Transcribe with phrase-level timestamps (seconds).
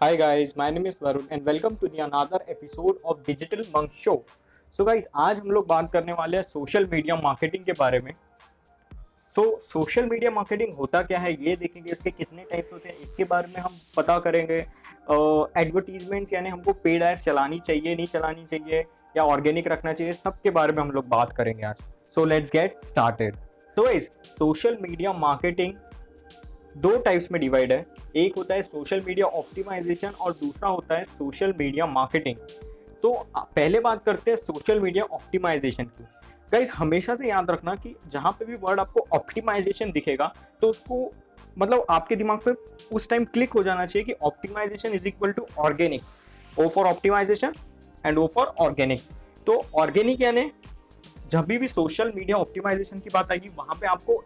[0.00, 3.92] Hi guys, my name is Varun and welcome to the another episode of Digital Monk
[3.92, 4.14] Show.
[4.72, 8.12] So guys, आज हम लोग बात करने वाले हैं सोशल मीडिया मार्केटिंग के बारे में।
[9.22, 13.24] सो सोशल मीडिया मार्केटिंग होता क्या है ये देखेंगे इसके कितने टाइप्स होते हैं इसके
[13.32, 14.58] बारे में हम पता करेंगे।
[15.62, 18.84] एडवर्टीजमेंट्स uh, यानी हमको पेड एड चलानी चाहिए नहीं चलानी चाहिए
[19.16, 22.52] या ऑर्गेनिक रखना चाहिए सब के बारे में हम लोग बात करेंगे आज। सो लेट्स
[22.52, 23.36] गेट स्टार्टेड
[23.76, 24.08] तो गाइज़
[24.38, 25.74] सोशल मीडिया मार्केटिंग
[26.76, 27.84] दो टाइप्स में डिवाइड है।
[28.16, 32.36] एक होता है सोशल मीडिया ऑप्टिमाइजेशन और दूसरा होता है सोशल मीडिया मार्केटिंग
[33.02, 36.04] तो पहले बात करते हैं सोशल मीडिया ऑप्टिमाइजेशन की।
[36.52, 41.10] गाइज़ हमेशा से याद रखना कि जहाँ पे भी वर्ड आपको ऑप्टिमाइजेशन दिखेगा तो उसको
[41.58, 42.52] मतलब आपके दिमाग पे
[42.94, 47.54] उस टाइम क्लिक हो जाना चाहिए कि optimisation is equal to organic O for optimisation
[48.06, 49.02] and O for organic
[49.46, 50.50] तो ऑर्गेनिक यानी
[51.30, 54.22] जब भी सोशल मीडिया ऑप्टिमाइजेशन की बात आएगी, वहाँ पे आपको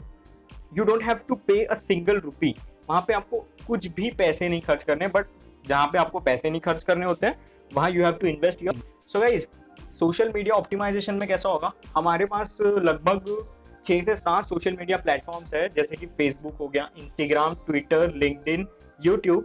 [0.78, 2.54] यू डोंट हैव टू पे अ सिंगल रुपी
[2.88, 5.26] वहाँ पे आपको कुछ भी पैसे नहीं खर्च करने बट
[5.68, 7.38] जहाँ पे आपको पैसे नहीं खर्च करने होते हैं,
[7.72, 9.46] वहाँ you have to invest your so guys
[9.92, 11.72] social media optimisation में कैसा होगा?
[11.96, 13.46] हमारे पास लगभग
[13.84, 18.66] छः से सात सोशल मीडिया प्लेटफॉर्म्स है, जैसे कि फेसबुक हो गया इंस्टाग्राम ट्विटर लिंकड
[19.06, 19.44] यूट्यूब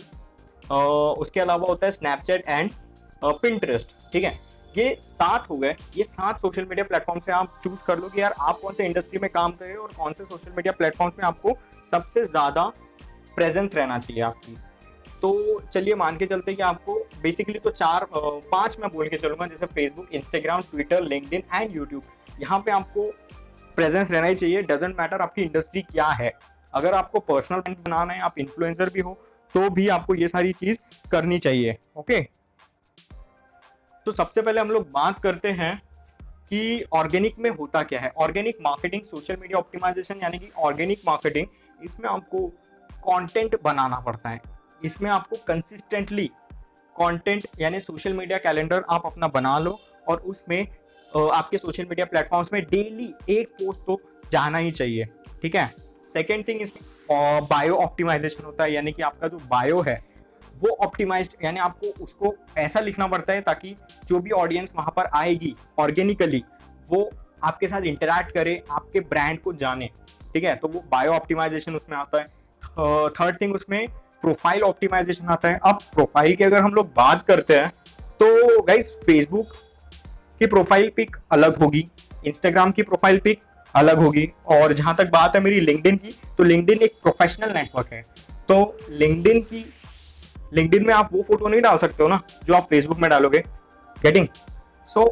[1.19, 2.71] उसके अलावा होता है स्नैपचैट एंड
[3.23, 4.39] पिंटरेस्ट ठीक है?
[4.77, 8.21] ये सात हो गए। ये सात सोशल मीडिया प्लेटफॉर्म से आप चूज़ कर लो कि
[8.21, 10.73] यार आप कौन से इंडस्ट्री में काम कर रहे हो और कौन से सोशल मीडिया
[10.73, 12.63] प्लेटफॉर्म में आपको सबसे ज़्यादा
[13.35, 14.55] प्रेजेंस रहना चाहिए आपकी।
[15.21, 19.45] तो चलिए मान के चलते कि आपको बेसिकली तो चार पाँच मैं बोल के चलूँगा,
[19.45, 22.03] जैसे Facebook Instagram Twitter LinkedIn and YouTube
[22.41, 23.09] यहाँ पे आपको
[23.75, 26.31] प्रेजेंस रहना ही चाहिए। डजेंट मैटर आपकी इंडस्ट्री क्या है।
[26.73, 29.17] अगर आपको पर्सनल ब्रांड बनाना है, आप इन्फ्लुएंसर भी हो
[29.55, 32.21] तो भी आपको ये सारी चीज़ करनी चाहिए। ओके
[34.07, 35.81] तो सबसे पहले हम लोग बात करते हैं
[36.49, 41.47] कि ऑर्गेनिक में होता क्या है। Organic marketing, social media optimisation यानी कि ऑर्गेनिक मार्केटिंग,
[41.83, 42.47] इसमें आपको
[42.91, 44.39] कंटेंट बनाना पड़ता है।
[44.85, 46.25] इसमें आपको कंसिस्टेंटली
[46.95, 50.61] कंटेंट यानी सोशल मीडिया कैलेंडर आप अपना बना लो और उसमें
[51.11, 53.99] आपके सोशल मीडिया प्लेटफॉर्म्स में डेली एक पोस्ट तो
[54.31, 55.05] जाना ही चाहिए।
[55.41, 55.71] ठीक है?
[56.09, 59.99] सेकेंड थिंग इसमें बायो ऑप्टिमाइजेशन होता है यानी कि आपका जो बायो है
[60.59, 63.75] वो ऑप्टिमाइज यानी आपको उसको ऐसा लिखना पड़ता है ताकि
[64.07, 66.43] जो भी ऑडियंस वहाँ पर आएगी ऑर्गेनिकली
[66.89, 67.09] वो
[67.43, 69.89] आपके साथ इंटरेक्ट करे, आपके ब्रांड को जाने।
[70.33, 70.55] ठीक है?
[70.55, 72.25] तो वो बायो ऑप्टिमाइजेशन उसमें आता है।
[73.11, 73.87] थर्ड थिंग उसमें
[74.21, 77.69] प्रोफ़ाइल ऑप्टिमाइजेशन आता है। अब प्रोफ़ाइल की अगर हम लोग बात करते हैं
[78.19, 79.53] तो गाइस फेसबुक
[80.39, 81.85] की प्रोफ़ाइल पिक अलग होगी
[82.25, 83.39] इंस्टाग्राम की प्रोफ़ाइल पिक
[83.75, 87.93] अलग होगी। और जहाँ तक बात है मेरी लिंकडिन की तो लिंकडिन एक प्रोफेशनल नेटवर्क
[87.93, 88.01] है।
[88.49, 89.65] तो लिंकडिन की
[90.53, 93.39] लिंकडिन में आप वो फ़ोटो नहीं डाल सकते हो ना, जो आप फेसबुक में डालोगे।
[93.97, 94.27] गेटिंग
[94.85, 95.05] सो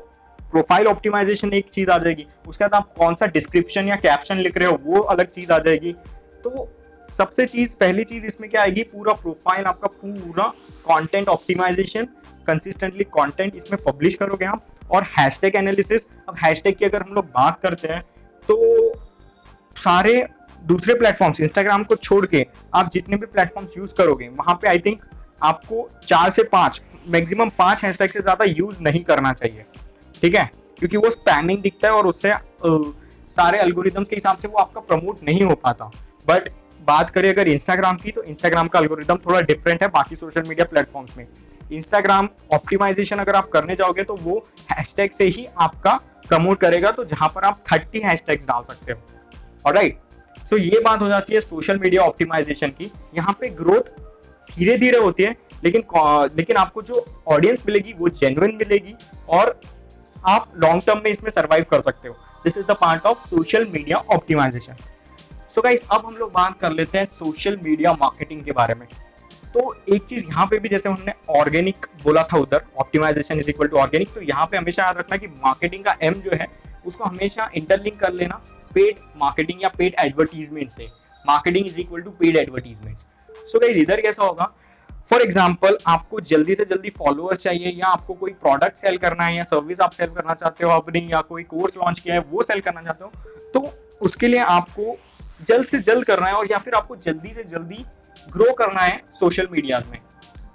[0.51, 4.57] प्रोफ़ाइल ऑप्टिमाइजेशन एक चीज़ आ जाएगी। उसके बाद आप कौन सा डिस्क्रिप्शन या कैप्शन लिख
[4.57, 5.93] रहे हो, वो अलग चीज़ आ जाएगी।
[6.43, 6.69] तो
[7.09, 8.83] सबसे चीज़, पहली चीज़ इसमें क्या आएगी?
[8.83, 10.47] पूरा प्रोफ़ाइल आपका पूरा
[10.87, 12.07] कंटेंट ऑप्टिमाइजेशन
[12.47, 17.25] कंसिस्टेंटली कंटेंट इसमें पब्लिश करोगे आप। और हैशटैग एनालिसिस अब हैशटैग की अगर हम लोग
[17.27, 18.01] बात करते हैं
[18.49, 18.57] तो
[19.75, 20.25] सारे
[20.61, 24.79] दूसरे प्लेटफॉर्म्स इंस्टाग्राम को छोड़ के आप जितने भी प्लेटफॉर्म्स यूज़ करोगे, वहाँ पे आई
[24.79, 25.01] थिंक
[25.39, 29.65] आपको चार से पाँच मैक्सिमम पाँच हैशटैग से ज़्यादा यूज़ नहीं करना चाहिए।
[30.15, 30.49] ठीक है?
[30.79, 32.33] क्योंकि वो स्पैमिंग दिखता है और उससे
[33.29, 35.85] सारे अल्गोरिदम्स के हिसाब से वो आपका प्रमोट नहीं हो पाता।
[36.27, 36.49] बट
[36.81, 40.65] बात करें अगर इंस्टाग्राम की तो इंस्टाग्राम का अल्गोरिदम थोड़ा डिफरेंट है बाकी सोशल मीडिया
[40.65, 41.27] प्लेटफॉर्म्स में।
[41.71, 44.37] इंस्टाग्राम ऑप्टिमाइजेशन अगर आप करने जाओगे तो वो
[44.71, 45.93] हैशटैग से ही आपका
[46.27, 48.99] प्रमोट करेगा तो जहाँ पर आप थर्टी हैशटैग्स डाल सकते हो।
[49.65, 49.99] और राइट
[50.39, 53.89] सो ये बात हो जाती है सोशल मीडिया ऑप्टिमाइजेशन की। यहाँ पे ग्रोथ
[54.55, 55.83] धीरे धीरे होती है, लेकिन
[56.37, 58.95] लेकिन आपको जो ऑडियंस मिलेगी, वो जेन्युइन मिलेगी
[59.29, 59.59] और
[60.17, 63.65] आप लॉन्ग टर्म में इसमें सर्वाइव कर सकते हो। This is the part of social
[63.67, 64.75] media optimisation
[65.49, 68.87] so guys अब हम लोग बात कर लेते हैं सोशल मीडिया मार्केटिंग के बारे में।
[69.53, 73.67] तो एक चीज़ यहाँ पे भी जैसे हमने ऑर्गेनिक बोला था उधर optimisation is equal
[73.67, 76.47] to organic तो यहाँ पे हमेशा याद रखना कि मार्केटिंग का एम जो है,
[76.85, 78.41] उसको हमेशा इंटरलिंक कर लेना
[78.73, 80.87] पेड मार्केटिंग या पेड एडवर्टीजमेंट से।
[81.25, 82.97] Marketing is equal to paid advertisement
[83.45, 84.51] so guys इधर कैसा होगा?
[85.05, 89.35] फॉर एग्ज़ाम्पल आपको जल्दी से जल्दी फॉलोअर्स चाहिए या आपको कोई प्रोडक्ट सेल करना है
[89.35, 92.43] या सर्विस आप सेल करना चाहते हो अपनी या कोई कोर्स लॉन्च किया है, वो
[92.43, 93.11] सेल करना चाहते हो
[93.53, 93.71] तो
[94.01, 94.95] उसके लिए आपको
[95.41, 97.85] जल्द से जल्द करना है और या फिर आपको जल्दी से जल्दी
[98.29, 99.99] ग्रो करना है सोशल मीडियाज में।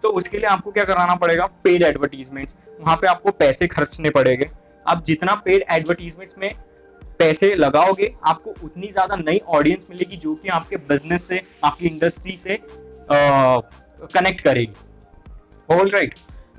[0.03, 1.47] तो उसके लिए आपको क्या कराना पड़ेगा?
[1.65, 4.51] पेड एडवर्टीजमेंट्स वहाँ पे आपको पैसे खर्चने पड़ेंगे।
[4.87, 6.55] आप जितना पेड एडवर्टीजमेंट्स में
[7.19, 12.37] पैसे लगाओगे, आपको उतनी ज़्यादा नई ऑडियंस मिलेगी जो कि आपके बिज़नेस से, आपकी इंडस्ट्री
[12.37, 12.59] से
[13.11, 14.73] कनेक्ट करेगी।
[15.71, 16.15] All right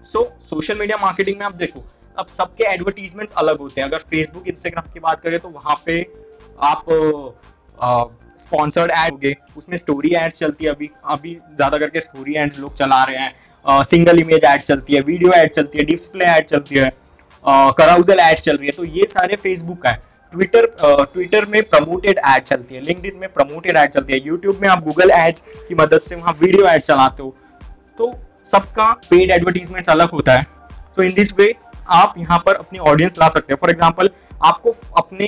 [0.05, 1.83] so social media marketing में आप देखो,
[2.17, 6.01] अब सबके एडवर्टीजमेंट्स अलग होते हैं। अगर फेसबुक इंस्टाग्राम की बात करें तो वहाँ पे
[6.63, 6.85] आप
[8.39, 12.73] स्पॉन्सर्ड एड हो उसमें स्टोरी एड्स चलती है। अभी अभी ज़्यादा करके स्टोरी एड्स लोग
[12.75, 16.75] चला रहे हैं। सिंगल इमेज एड चलती है वीडियो एड चलती है डिस्प्ले एड चलती
[16.75, 16.89] है
[17.45, 20.65] कराउजल एड चल रही है। तो ये सारे फेसबुक का है। ट्विटर
[21.13, 24.83] ट्विटर में प्रमोटेड एड चलती है लिंकड में प्रमोटेड एड चलती है यूट्यूब में आप
[24.83, 27.35] गूगल एड्स की मदद से वहाँ वीडियो एड चलाते हो।
[27.97, 28.13] तो
[28.45, 30.45] सबका पेड एडवर्टीजमेंट अलग होता है।
[30.95, 31.53] तो इन दिस वे
[31.91, 34.09] आप यहाँ पर अपनी ऑडियंस ला सकते हैं। फॉर एग्ज़ाम्पल
[34.43, 35.27] आपको अपने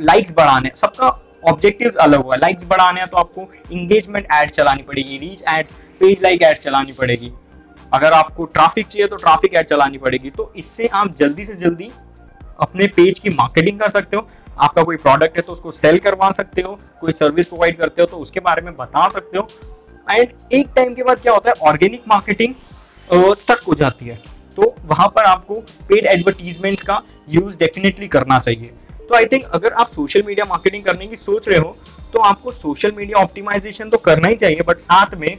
[0.00, 1.08] लाइक्स uh, बढ़ाने सबका
[1.44, 6.22] ऑब्जेक्टिव्स अलग होगा। लाइक्स बढ़ाने हैं तो आपको इंगेजमेंट एड चलानी पड़ेगी reach ads page
[6.22, 7.32] like ad चलानी पड़ेगी।
[7.92, 11.90] अगर आपको ट्रैफ़िक चाहिए तो ट्रैफ़िक एड चलानी पड़ेगी। तो इससे आप जल्दी से जल्दी
[12.58, 14.28] अपने पेज की मार्केटिंग कर सकते हो।
[14.58, 18.06] आपका कोई प्रोडक्ट है तो उसको सेल करवा सकते हो। कोई सर्विस प्रोवाइड करते हो
[18.06, 19.48] तो उसके बारे में बता सकते हो।
[20.06, 22.54] एंड एक टाइम के बाद क्या होता है ऑर्गेनिक मार्केटिंग
[23.36, 24.18] स्टक हो जाती है।
[24.56, 25.54] तो वहाँ पर आपको
[25.88, 27.00] पेड एडवर्टीजमेंट्स का
[27.30, 28.70] यूज़ डेफिनेटली करना चाहिए।
[29.00, 31.76] तो आई थिंक अगर आप सोशल मीडिया मार्केटिंग करने की सोच रहे हो
[32.12, 35.36] तो आपको सोशल मीडिया ऑप्टिमाइजेशन तो करना ही चाहिए बट साथ में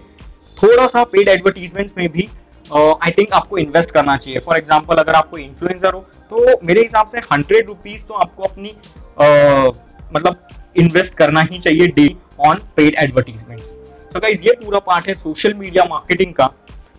[0.58, 2.28] थोड़ा सा पेड एडवर्टीजमेंट्स में भी
[2.72, 6.00] आई थिंक आपको इन्वेस्ट करना चाहिए। फॉर एग्ज़ाम्पल अगर आपको इन्फ्लुएंसर हो
[6.32, 9.76] तो मेरे हिसाब से हंड्रेड रुपीज़ तो आपको अपनी uh,
[10.14, 13.72] मतलब इन्वेस्ट करना ही चाहिए डे ऑन पेड एडवर्टीजमेंट्स
[14.14, 16.50] तो गाइज़ ये पूरा पार्ट है सोशल मीडिया मार्केटिंग का।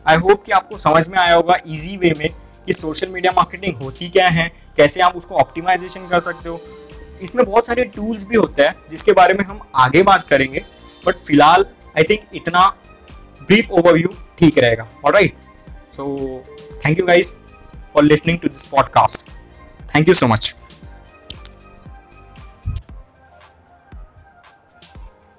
[0.07, 2.29] आई होप कि आपको समझ में आया होगा इजी वे में
[2.67, 6.61] कि सोशल मीडिया मार्केटिंग होती क्या है कैसे आप उसको ऑप्टिमाइजेशन कर सकते हो।
[7.23, 10.65] इसमें बहुत सारे टूल्स भी होते हैं जिसके बारे में हम आगे बात करेंगे।
[11.07, 11.65] बट फ़िलहाल
[11.99, 12.67] आई थिंक इतना
[13.41, 15.35] ब्रीफ ओवरव्यू ठीक रहेगा। और right
[16.01, 16.43] So,
[16.83, 17.43] thank you guys
[17.91, 19.29] for listening to this podcast.
[19.89, 20.55] Thank you so much.